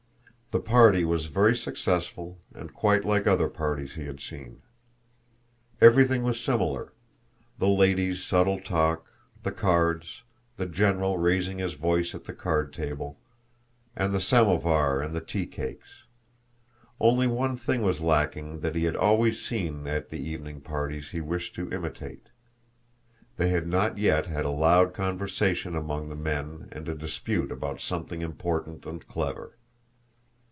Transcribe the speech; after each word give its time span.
The 0.53 0.59
party 0.59 1.05
was 1.05 1.27
very 1.27 1.55
successful 1.55 2.41
and 2.53 2.73
quite 2.73 3.05
like 3.05 3.25
other 3.25 3.47
parties 3.47 3.93
he 3.95 4.03
had 4.03 4.19
seen. 4.19 4.61
Everything 5.79 6.23
was 6.23 6.41
similar: 6.41 6.91
the 7.57 7.69
ladies' 7.69 8.21
subtle 8.21 8.59
talk, 8.59 9.07
the 9.43 9.53
cards, 9.53 10.23
the 10.57 10.65
general 10.65 11.17
raising 11.17 11.59
his 11.59 11.75
voice 11.75 12.13
at 12.13 12.25
the 12.25 12.33
card 12.33 12.73
table, 12.73 13.17
and 13.95 14.13
the 14.13 14.19
samovar 14.19 14.99
and 15.01 15.15
the 15.15 15.21
tea 15.21 15.45
cakes; 15.47 16.03
only 16.99 17.27
one 17.27 17.55
thing 17.55 17.81
was 17.81 18.01
lacking 18.01 18.59
that 18.59 18.75
he 18.75 18.83
had 18.83 18.97
always 18.97 19.41
seen 19.45 19.87
at 19.87 20.09
the 20.09 20.19
evening 20.19 20.59
parties 20.59 21.11
he 21.11 21.21
wished 21.21 21.55
to 21.55 21.71
imitate. 21.71 22.27
They 23.37 23.47
had 23.47 23.67
not 23.67 23.97
yet 23.97 24.25
had 24.25 24.43
a 24.43 24.49
loud 24.49 24.93
conversation 24.93 25.77
among 25.77 26.09
the 26.09 26.15
men 26.17 26.67
and 26.73 26.89
a 26.89 26.93
dispute 26.93 27.53
about 27.53 27.79
something 27.79 28.19
important 28.21 28.85
and 28.85 29.07
clever. 29.07 29.55